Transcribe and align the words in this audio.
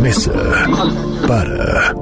Mesa 0.00 0.32
para 1.26 1.92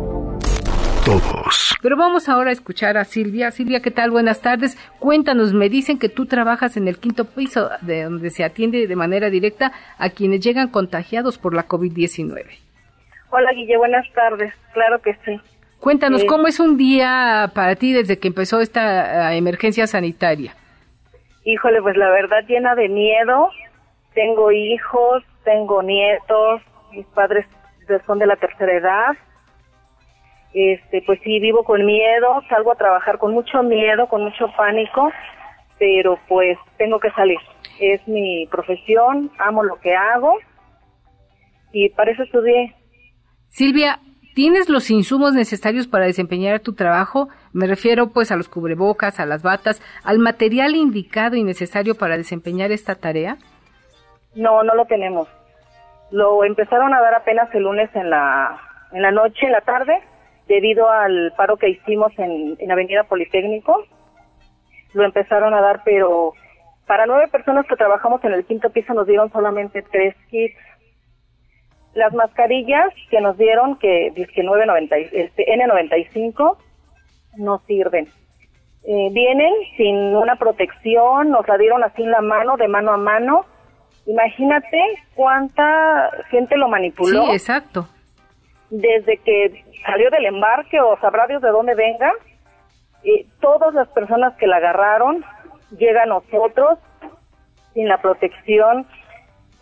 todos. 1.05 1.75
Pero 1.83 1.97
vamos 1.97 2.29
ahora 2.29 2.51
a 2.51 2.53
escuchar 2.53 2.97
a 2.97 3.05
Silvia. 3.05 3.51
Silvia, 3.51 3.81
¿qué 3.81 3.91
tal? 3.91 4.11
Buenas 4.11 4.43
tardes. 4.43 4.77
Cuéntanos, 4.99 5.55
me 5.55 5.69
dicen 5.69 5.99
que 5.99 6.09
tú 6.09 6.27
trabajas 6.27 6.77
en 6.77 6.89
el 6.89 6.99
quinto 6.99 7.25
piso, 7.25 7.71
de 7.81 8.05
donde 8.05 8.31
se 8.31 8.45
atiende 8.45 8.87
de 8.87 8.97
manera 8.97 9.31
directa 9.31 9.73
a 9.99 10.11
quienes 10.11 10.41
llegan 10.41 10.69
contagiados 10.69 11.39
por 11.39 11.55
la 11.55 11.67
COVID-19. 11.67 12.45
Hola, 13.31 13.53
Guille, 13.53 13.77
buenas 13.79 14.07
tardes. 14.13 14.53
Claro 14.73 15.01
que 15.01 15.15
sí. 15.25 15.41
Cuéntanos, 15.79 16.25
¿cómo 16.25 16.47
es 16.49 16.61
un 16.61 16.77
día 16.77 17.51
para 17.55 17.77
ti 17.77 17.93
desde 17.95 18.19
que 18.19 18.29
empezó 18.29 18.61
esta 18.61 19.35
emergencia 19.35 19.87
sanitaria? 19.87 20.55
Híjole, 21.45 21.81
pues 21.81 21.97
la 21.97 22.11
verdad 22.11 22.45
llena 22.47 22.75
de 22.75 22.89
miedo. 22.89 23.49
Tengo 24.13 24.53
hijos, 24.53 25.25
tengo 25.45 25.83
nietos, 25.83 26.61
mis 26.93 27.07
padres 27.07 27.47
son 28.07 28.19
de 28.19 28.27
la 28.27 28.37
tercera 28.37 28.73
edad. 28.73 29.17
Este, 30.53 31.03
pues 31.07 31.21
sí, 31.23 31.39
vivo 31.41 31.65
con 31.65 31.85
miedo, 31.85 32.43
salgo 32.49 32.73
a 32.73 32.77
trabajar 32.77 33.19
con 33.19 33.33
mucho 33.33 33.63
miedo, 33.63 34.09
con 34.09 34.25
mucho 34.25 34.47
pánico, 34.57 35.13
pero 35.79 36.19
pues 36.29 36.59
tengo 36.77 36.99
que 36.99 37.11
salir. 37.13 37.39
Es 37.79 38.07
mi 38.09 38.47
profesión, 38.51 39.31
amo 39.39 39.63
lo 39.63 39.77
que 39.81 39.95
hago 39.95 40.39
y 41.73 41.89
para 41.91 42.11
eso 42.11 42.25
estudié. 42.25 42.75
Silvia, 43.49 44.01
¿Tienes 44.35 44.69
los 44.69 44.91
insumos 44.91 45.35
necesarios 45.35 45.89
para 45.89 46.07
desempeñar 46.07 46.61
tu 46.61 46.75
trabajo? 46.75 47.29
Me 47.53 47.67
refiero 47.67 48.11
pues 48.11 48.31
a 48.31 48.37
los 48.37 48.49
cubrebocas, 48.49 49.19
a 49.19 49.27
las 49.27 49.43
batas, 49.43 49.83
al 50.05 50.19
material 50.19 50.77
indicado 50.77 51.35
y 51.35 51.43
necesario 51.43 51.97
para 51.97 52.17
desempeñar 52.17 52.71
esta 52.71 52.95
tarea. 52.95 53.39
No, 54.37 54.63
no 54.63 54.75
lo 54.75 54.85
tenemos. 54.87 55.29
Lo 56.11 56.45
empezaron 56.45 56.93
a 56.95 57.01
dar 57.01 57.15
apenas 57.15 57.55
el 57.55 57.63
lunes 57.63 57.91
en 57.95 58.11
la, 58.11 58.59
en 58.93 59.03
la 59.03 59.11
noche, 59.11 59.47
en 59.47 59.53
la 59.53 59.61
tarde, 59.61 60.01
debido 60.49 60.91
al 60.91 61.33
paro 61.37 61.57
que 61.57 61.69
hicimos 61.69 62.13
en, 62.19 62.57
en 62.59 62.73
Avenida 62.73 63.05
Politécnico. 63.05 63.85
Lo 64.93 65.05
empezaron 65.05 65.55
a 65.55 65.61
dar, 65.61 65.83
pero 65.85 66.33
para 66.87 67.07
nueve 67.07 67.29
personas 67.29 67.67
que 67.67 67.77
trabajamos 67.77 68.25
en 68.25 68.33
el 68.33 68.45
quinto 68.45 68.71
piso 68.71 68.93
nos 68.95 69.07
dieron 69.07 69.31
solamente 69.31 69.83
tres 69.83 70.17
kits 70.31 70.57
las 71.95 72.13
mascarillas 72.13 72.93
que 73.11 73.21
nos 73.21 73.37
dieron, 73.37 73.77
que 73.77 74.13
dice 74.15 74.43
990, 74.43 74.97
este, 74.97 75.47
N95, 75.47 76.57
no 77.37 77.59
sirven. 77.67 78.09
Eh, 78.85 79.09
vienen 79.13 79.53
sin 79.77 79.97
una 79.97 80.37
protección, 80.37 81.31
nos 81.31 81.47
la 81.49 81.59
dieron 81.59 81.83
así 81.83 82.03
en 82.03 82.13
la 82.13 82.21
mano, 82.21 82.57
de 82.57 82.69
mano 82.69 82.93
a 82.93 82.97
mano. 82.97 83.45
Imagínate 84.11 84.79
cuánta 85.15 86.11
gente 86.31 86.57
lo 86.57 86.69
manipuló. 86.69 87.25
Sí, 87.27 87.31
exacto. 87.33 87.89
Desde 88.71 89.19
que 89.19 89.65
salió 89.85 90.11
del 90.11 90.27
embarque 90.27 90.81
o 90.81 90.99
sabrá 91.01 91.27
Dios 91.27 91.43
de 91.43 91.51
dónde 91.51 91.75
venga, 91.75 92.13
eh, 93.05 93.27
todas 93.41 93.75
las 93.75 93.89
personas 93.89 94.37
que 94.37 94.47
la 94.47 94.57
agarraron 94.57 95.25
llegan 95.79 96.11
a 96.11 96.15
nosotros 96.15 96.79
sin 97.75 97.89
la 97.89 98.01
protección 98.01 98.87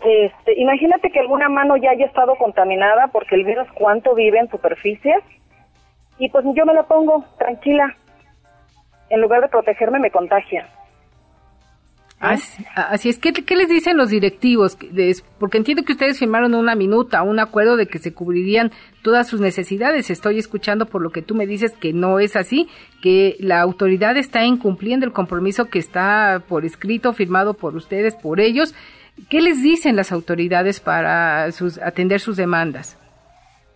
este, 0.00 0.60
imagínate 0.60 1.10
que 1.10 1.18
alguna 1.18 1.48
mano 1.48 1.76
ya 1.76 1.90
haya 1.90 2.06
estado 2.06 2.36
contaminada 2.36 3.08
porque 3.08 3.34
el 3.34 3.44
virus 3.44 3.66
cuánto 3.74 4.14
vive 4.14 4.38
en 4.38 4.48
superficies 4.48 5.24
y 6.18 6.28
pues 6.28 6.44
yo 6.54 6.64
me 6.66 6.74
la 6.74 6.84
pongo 6.84 7.24
tranquila. 7.38 7.96
En 9.10 9.20
lugar 9.20 9.40
de 9.40 9.48
protegerme 9.48 9.98
me 9.98 10.10
contagia. 10.10 10.68
Así, 12.20 13.08
es, 13.08 13.18
¿Qué, 13.18 13.32
¿qué, 13.32 13.54
les 13.54 13.68
dicen 13.68 13.96
los 13.96 14.10
directivos? 14.10 14.76
Porque 15.38 15.58
entiendo 15.58 15.84
que 15.84 15.92
ustedes 15.92 16.18
firmaron 16.18 16.54
una 16.54 16.74
minuta, 16.74 17.22
un 17.22 17.38
acuerdo 17.38 17.76
de 17.76 17.86
que 17.86 17.98
se 17.98 18.12
cubrirían 18.12 18.72
todas 19.02 19.28
sus 19.28 19.40
necesidades. 19.40 20.10
Estoy 20.10 20.38
escuchando 20.38 20.86
por 20.86 21.00
lo 21.00 21.10
que 21.10 21.22
tú 21.22 21.36
me 21.36 21.46
dices 21.46 21.76
que 21.76 21.92
no 21.92 22.18
es 22.18 22.34
así, 22.34 22.68
que 23.02 23.36
la 23.38 23.60
autoridad 23.60 24.16
está 24.16 24.44
incumpliendo 24.44 25.06
el 25.06 25.12
compromiso 25.12 25.66
que 25.66 25.78
está 25.78 26.42
por 26.48 26.64
escrito, 26.64 27.12
firmado 27.12 27.54
por 27.54 27.76
ustedes, 27.76 28.16
por 28.16 28.40
ellos, 28.40 28.74
¿Qué 29.30 29.40
les 29.40 29.62
dicen 29.62 29.96
las 29.96 30.12
autoridades 30.12 30.80
para 30.80 31.50
sus, 31.52 31.78
atender 31.78 32.20
sus 32.20 32.36
demandas? 32.36 32.96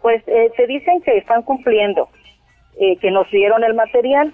Pues 0.00 0.22
eh, 0.26 0.50
te 0.56 0.66
dicen 0.66 1.02
que 1.02 1.18
están 1.18 1.42
cumpliendo, 1.42 2.08
eh, 2.80 2.96
que 2.98 3.10
nos 3.10 3.30
dieron 3.30 3.62
el 3.64 3.74
material, 3.74 4.32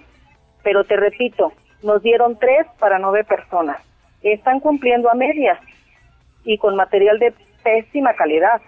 pero 0.63 0.83
te 0.83 0.95
repito, 0.95 1.51
nos 1.83 2.01
dieron 2.01 2.37
tres 2.37 2.67
para 2.79 2.99
nueve 2.99 3.23
personas. 3.23 3.81
Están 4.21 4.59
cumpliendo 4.59 5.09
a 5.09 5.15
medias 5.15 5.59
y 6.43 6.57
con 6.57 6.75
material 6.75 7.19
de 7.19 7.33
pésima 7.63 8.13
calidad. 8.13 8.61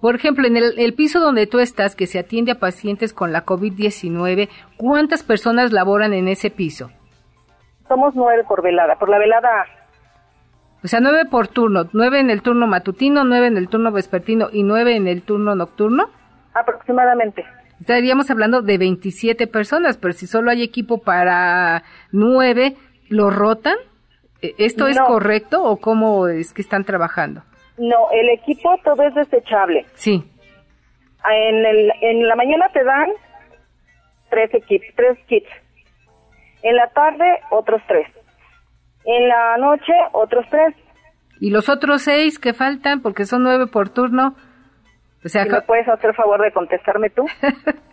Por 0.00 0.14
ejemplo, 0.14 0.46
en 0.46 0.56
el, 0.56 0.78
el, 0.78 0.94
piso 0.94 1.20
donde 1.20 1.46
tú 1.46 1.58
estás, 1.58 1.96
que 1.96 2.06
se 2.06 2.18
atiende 2.18 2.52
a 2.52 2.58
pacientes 2.58 3.12
con 3.14 3.32
la 3.32 3.44
COVID-19, 3.44 4.48
¿cuántas 4.76 5.22
personas 5.22 5.72
laboran 5.72 6.12
en 6.12 6.28
ese 6.28 6.50
piso? 6.50 6.90
Somos 7.88 8.14
nueve 8.14 8.44
por 8.46 8.62
velada, 8.62 8.96
por 8.96 9.08
la 9.08 9.18
velada 9.18 9.66
o 10.86 10.88
sea, 10.88 11.00
nueve 11.00 11.24
por 11.28 11.48
turno, 11.48 11.88
nueve 11.94 12.20
en 12.20 12.30
el 12.30 12.42
turno 12.42 12.68
matutino, 12.68 13.24
nueve 13.24 13.48
en 13.48 13.56
el 13.56 13.68
turno 13.68 13.90
vespertino 13.90 14.50
y 14.52 14.62
nueve 14.62 14.94
en 14.94 15.08
el 15.08 15.22
turno 15.22 15.56
nocturno. 15.56 16.10
Aproximadamente. 16.54 17.44
Estaríamos 17.80 18.30
hablando 18.30 18.62
de 18.62 18.78
27 18.78 19.48
personas, 19.48 19.96
pero 19.96 20.12
si 20.14 20.28
solo 20.28 20.48
hay 20.48 20.62
equipo 20.62 20.98
para 20.98 21.82
nueve, 22.12 22.76
¿lo 23.08 23.30
rotan? 23.30 23.76
¿E-, 24.46 24.54
¿Esto 24.58 24.86
es 24.86 24.98
correcto 25.00 25.62
o 25.62 25.78
cómo 25.78 26.28
es 26.28 26.52
que 26.52 26.62
están 26.62 26.84
trabajando? 26.84 27.42
No, 27.78 28.10
el 28.12 28.30
equipo 28.30 28.76
todo 28.84 29.02
es 29.02 29.14
desechable. 29.14 29.84
Sí. 29.94 30.24
En, 31.28 31.66
el, 31.66 31.92
en 32.00 32.26
la 32.28 32.36
mañana 32.36 32.68
te 32.72 32.84
dan 32.84 33.08
tres, 34.30 34.54
equipos, 34.54 34.88
tres 34.96 35.18
kits. 35.26 35.48
En 36.62 36.76
la 36.76 36.88
tarde, 36.88 37.40
otros 37.50 37.82
tres. 37.86 38.06
En 39.04 39.28
la 39.28 39.56
noche, 39.58 39.92
otros 40.12 40.46
tres. 40.50 40.74
¿Y 41.40 41.50
los 41.50 41.68
otros 41.68 42.02
seis 42.02 42.38
que 42.38 42.54
faltan? 42.54 43.02
Porque 43.02 43.24
son 43.24 43.42
nueve 43.42 43.66
por 43.66 43.90
turno. 43.90 44.34
O 45.24 45.28
sea, 45.28 45.44
¿Me 45.44 45.60
puedes 45.62 45.88
hacer 45.88 46.14
favor 46.14 46.40
de 46.42 46.52
contestarme 46.52 47.10
tú? 47.10 47.24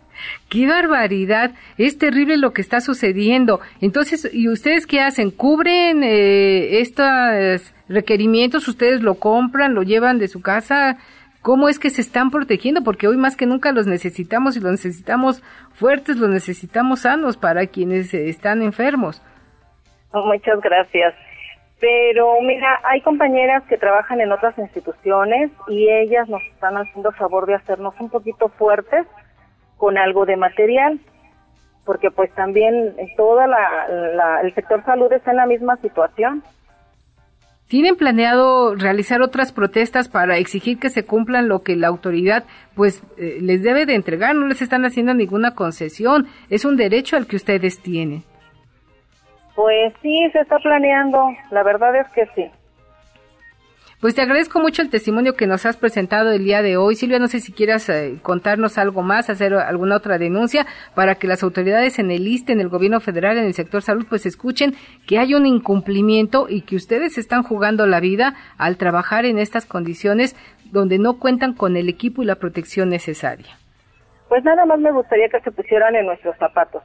¡Qué 0.48 0.66
barbaridad! 0.66 1.52
Es 1.78 1.98
terrible 1.98 2.36
lo 2.36 2.52
que 2.52 2.62
está 2.62 2.80
sucediendo. 2.80 3.60
Entonces, 3.80 4.30
¿y 4.32 4.48
ustedes 4.48 4.86
qué 4.86 5.00
hacen? 5.00 5.30
¿Cubren 5.30 6.02
eh, 6.02 6.80
estos 6.80 7.74
requerimientos? 7.88 8.68
¿Ustedes 8.68 9.02
lo 9.02 9.14
compran, 9.16 9.74
lo 9.74 9.82
llevan 9.82 10.18
de 10.18 10.28
su 10.28 10.40
casa? 10.42 10.98
¿Cómo 11.42 11.68
es 11.68 11.78
que 11.78 11.90
se 11.90 12.00
están 12.00 12.30
protegiendo? 12.30 12.82
Porque 12.82 13.06
hoy 13.06 13.18
más 13.18 13.36
que 13.36 13.44
nunca 13.44 13.70
los 13.72 13.86
necesitamos 13.86 14.56
y 14.56 14.60
los 14.60 14.72
necesitamos 14.72 15.42
fuertes, 15.74 16.16
los 16.16 16.30
necesitamos 16.30 17.00
sanos 17.00 17.36
para 17.36 17.66
quienes 17.66 18.14
están 18.14 18.62
enfermos. 18.62 19.22
Muchas 20.12 20.60
gracias. 20.60 21.14
Pero 21.80 22.40
mira, 22.40 22.80
hay 22.84 23.02
compañeras 23.02 23.62
que 23.68 23.76
trabajan 23.76 24.22
en 24.22 24.32
otras 24.32 24.56
instituciones 24.56 25.50
y 25.68 25.90
ellas 25.90 26.28
nos 26.30 26.42
están 26.44 26.78
haciendo 26.78 27.12
favor 27.12 27.44
de 27.44 27.56
hacernos 27.56 27.94
un 28.00 28.08
poquito 28.08 28.48
fuertes 28.48 29.06
con 29.76 29.98
algo 29.98 30.26
de 30.26 30.36
material, 30.36 31.00
porque 31.84 32.10
pues 32.10 32.32
también 32.34 32.94
toda 33.16 33.46
la, 33.46 34.40
el 34.42 34.54
sector 34.54 34.84
salud 34.84 35.12
está 35.12 35.30
en 35.32 35.36
la 35.38 35.46
misma 35.46 35.76
situación. 35.76 36.42
¿Tienen 37.68 37.96
planeado 37.96 38.74
realizar 38.74 39.22
otras 39.22 39.52
protestas 39.52 40.08
para 40.08 40.36
exigir 40.36 40.78
que 40.78 40.90
se 40.90 41.06
cumplan 41.06 41.48
lo 41.48 41.62
que 41.62 41.76
la 41.76 41.88
autoridad 41.88 42.44
pues 42.76 43.02
eh, 43.16 43.38
les 43.40 43.62
debe 43.62 43.86
de 43.86 43.94
entregar? 43.94 44.34
No 44.34 44.46
les 44.46 44.60
están 44.60 44.84
haciendo 44.84 45.14
ninguna 45.14 45.54
concesión, 45.54 46.26
es 46.50 46.64
un 46.64 46.76
derecho 46.76 47.16
al 47.16 47.26
que 47.26 47.36
ustedes 47.36 47.80
tienen. 47.80 48.22
Pues 49.56 49.94
sí, 50.02 50.28
se 50.32 50.40
está 50.40 50.58
planeando, 50.58 51.30
la 51.50 51.62
verdad 51.62 51.96
es 51.96 52.08
que 52.12 52.26
sí. 52.34 52.50
Pues 54.04 54.14
te 54.14 54.20
agradezco 54.20 54.60
mucho 54.60 54.82
el 54.82 54.90
testimonio 54.90 55.32
que 55.32 55.46
nos 55.46 55.64
has 55.64 55.78
presentado 55.78 56.30
el 56.30 56.44
día 56.44 56.60
de 56.60 56.76
hoy. 56.76 56.94
Silvia, 56.94 57.18
no 57.18 57.26
sé 57.26 57.40
si 57.40 57.54
quieras 57.54 57.88
eh, 57.88 58.18
contarnos 58.22 58.76
algo 58.76 59.00
más, 59.00 59.30
hacer 59.30 59.54
alguna 59.54 59.96
otra 59.96 60.18
denuncia 60.18 60.66
para 60.94 61.14
que 61.14 61.26
las 61.26 61.42
autoridades 61.42 61.98
en 61.98 62.10
el 62.10 62.28
ISTE, 62.28 62.52
en 62.52 62.60
el 62.60 62.68
gobierno 62.68 63.00
federal, 63.00 63.38
en 63.38 63.46
el 63.46 63.54
sector 63.54 63.80
salud, 63.80 64.04
pues 64.06 64.26
escuchen 64.26 64.74
que 65.08 65.18
hay 65.18 65.32
un 65.32 65.46
incumplimiento 65.46 66.50
y 66.50 66.66
que 66.66 66.76
ustedes 66.76 67.16
están 67.16 67.44
jugando 67.44 67.86
la 67.86 67.98
vida 68.00 68.34
al 68.58 68.76
trabajar 68.76 69.24
en 69.24 69.38
estas 69.38 69.64
condiciones 69.64 70.36
donde 70.70 70.98
no 70.98 71.18
cuentan 71.18 71.54
con 71.54 71.74
el 71.78 71.88
equipo 71.88 72.22
y 72.22 72.26
la 72.26 72.34
protección 72.34 72.90
necesaria. 72.90 73.56
Pues 74.28 74.44
nada 74.44 74.66
más 74.66 74.80
me 74.80 74.92
gustaría 74.92 75.30
que 75.30 75.40
se 75.40 75.50
pusieran 75.50 75.96
en 75.96 76.04
nuestros 76.04 76.36
zapatos. 76.36 76.82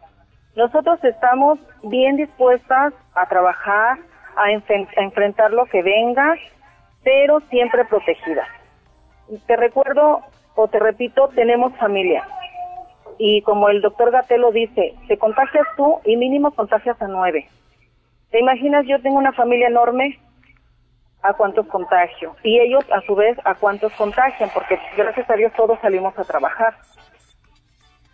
Nosotros 0.55 1.03
estamos 1.03 1.59
bien 1.83 2.15
dispuestas 2.15 2.93
a 3.13 3.27
trabajar, 3.27 3.99
a, 4.37 4.51
enfrentar 5.01 5.51
lo 5.51 5.65
que 5.65 5.83
venga, 5.83 6.35
pero 7.03 7.39
siempre 7.49 7.85
protegidas. 7.85 8.47
Te 9.47 9.55
recuerdo 9.55 10.21
o 10.55 10.67
te 10.67 10.79
repito, 10.79 11.29
tenemos 11.29 11.75
familia. 11.77 12.27
Y 13.17 13.41
como 13.41 13.69
el 13.69 13.81
doctor 13.81 14.11
Gatelo 14.11 14.51
dice, 14.51 14.95
te 15.07 15.17
contagias 15.17 15.67
tú 15.75 15.99
y 16.05 16.17
mínimo 16.17 16.51
contagias 16.51 17.01
a 17.01 17.07
nueve. 17.07 17.49
¿Te 18.31 18.39
imaginas? 18.39 18.85
Yo 18.85 19.01
tengo 19.01 19.17
una 19.17 19.33
familia 19.33 19.67
enorme, 19.67 20.19
a 21.21 21.33
cuántos 21.33 21.67
contagio 21.67 22.35
y 22.43 22.59
ellos 22.59 22.85
a 22.91 23.01
su 23.01 23.15
vez 23.15 23.37
a 23.43 23.55
cuántos 23.55 23.91
contagian, 23.93 24.49
porque 24.53 24.79
gracias 24.95 25.29
a 25.29 25.33
Dios 25.33 25.51
todos 25.53 25.79
salimos 25.81 26.17
a 26.17 26.23
trabajar. 26.23 26.75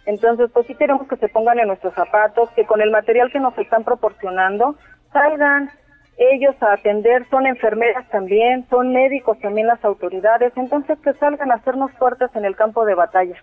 Entonces, 0.06 0.52
pues 0.54 0.68
sí 0.68 0.76
queremos 0.76 1.08
que 1.08 1.16
se 1.18 1.30
pongan 1.30 1.60
en 1.60 1.68
nuestros 1.68 1.94
zapatos, 1.96 2.50
que 2.52 2.66
con 2.66 2.82
el 2.82 2.92
material 2.92 3.32
que 3.32 3.40
nos 3.40 3.58
están 3.58 3.84
proporcionando 3.84 4.76
salgan 5.12 5.72
ellos 6.18 6.56
a 6.62 6.74
atender, 6.74 7.28
son 7.30 7.46
enfermeras 7.46 8.08
también, 8.10 8.66
son 8.70 8.94
médicos 8.94 9.38
también 9.40 9.68
las 9.68 9.84
autoridades, 9.84 10.54
entonces 10.56 10.98
que 11.00 11.14
salgan 11.14 11.52
a 11.52 11.56
hacernos 11.56 11.92
fuertes 11.94 12.30
en 12.36 12.46
el 12.46 12.56
campo 12.56 12.86
de 12.86 12.96
batalla. 12.96 13.36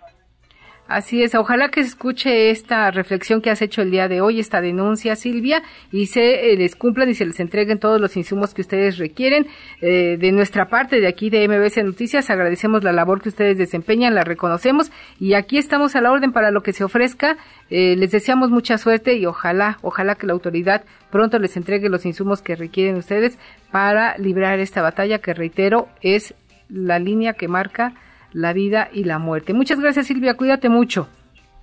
Así 0.87 1.23
es, 1.23 1.33
ojalá 1.33 1.69
que 1.69 1.81
se 1.81 1.87
escuche 1.87 2.49
esta 2.49 2.91
reflexión 2.91 3.41
que 3.41 3.49
has 3.49 3.61
hecho 3.61 3.81
el 3.81 3.89
día 3.89 4.09
de 4.09 4.19
hoy, 4.19 4.41
esta 4.41 4.59
denuncia, 4.59 5.15
Silvia, 5.15 5.63
y 5.93 6.07
se 6.07 6.51
eh, 6.51 6.57
les 6.57 6.75
cumplan 6.75 7.09
y 7.09 7.13
se 7.13 7.25
les 7.25 7.39
entreguen 7.39 7.79
todos 7.79 8.01
los 8.01 8.17
insumos 8.17 8.53
que 8.53 8.61
ustedes 8.61 8.97
requieren. 8.97 9.47
Eh, 9.81 10.17
de 10.19 10.31
nuestra 10.33 10.67
parte, 10.67 10.99
de 10.99 11.07
aquí 11.07 11.29
de 11.29 11.47
MBC 11.47 11.85
Noticias, 11.85 12.29
agradecemos 12.29 12.83
la 12.83 12.91
labor 12.91 13.21
que 13.21 13.29
ustedes 13.29 13.57
desempeñan, 13.57 14.13
la 14.13 14.25
reconocemos 14.25 14.91
y 15.21 15.35
aquí 15.35 15.57
estamos 15.57 15.95
a 15.95 16.01
la 16.01 16.11
orden 16.11 16.33
para 16.33 16.51
lo 16.51 16.63
que 16.63 16.73
se 16.73 16.83
ofrezca. 16.83 17.37
Eh, 17.69 17.95
les 17.95 18.11
deseamos 18.11 18.49
mucha 18.49 18.77
suerte 18.77 19.15
y 19.15 19.25
ojalá, 19.25 19.77
ojalá 19.83 20.15
que 20.15 20.27
la 20.27 20.33
autoridad 20.33 20.83
pronto 21.11 21.39
les 21.39 21.55
entregue 21.55 21.87
los 21.87 22.05
insumos 22.05 22.41
que 22.41 22.57
requieren 22.57 22.97
ustedes 22.97 23.39
para 23.71 24.17
librar 24.17 24.59
esta 24.59 24.81
batalla 24.81 25.19
que, 25.19 25.33
reitero, 25.33 25.87
es 26.01 26.35
la 26.67 26.99
línea 26.99 27.33
que 27.33 27.47
marca 27.47 27.93
la 28.33 28.53
vida 28.53 28.89
y 28.91 29.03
la 29.05 29.19
muerte. 29.19 29.53
Muchas 29.53 29.79
gracias 29.79 30.07
Silvia, 30.07 30.35
cuídate 30.35 30.69
mucho. 30.69 31.07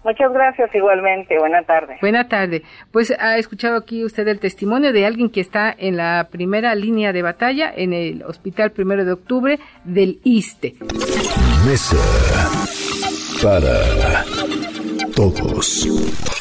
Muchas 0.03 0.33
gracias 0.33 0.75
igualmente. 0.75 1.39
Buena 1.39 1.63
tarde. 1.63 1.99
Buena 2.01 2.27
tarde. 2.27 2.63
Pues 2.91 3.15
ha 3.19 3.37
escuchado 3.37 3.77
aquí 3.77 4.03
usted 4.03 4.27
el 4.29 4.41
testimonio 4.41 4.93
de 4.93 5.05
alguien 5.05 5.29
que 5.29 5.41
está 5.41 5.75
en 5.77 5.99
la 5.99 6.29
primera 6.31 6.75
línea 6.75 7.13
de 7.13 7.23
batalla 7.23 7.71
en 7.75 7.93
el 7.93 8.23
Hospital 8.23 8.71
Primero 8.71 9.05
de 9.05 9.13
Octubre 9.13 9.59
del 9.85 10.19
ISTE. 10.25 10.75
Mesa 11.67 11.97
para 13.43 14.25
todos. 15.15 16.40